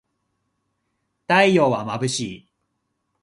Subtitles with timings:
[1.27, 2.47] 太陽はまぶしい